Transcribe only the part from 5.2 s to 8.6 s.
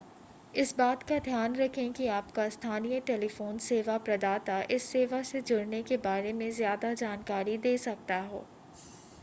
से जुड़ने के बारे में ज़्यादा जानकारी दे सकता हो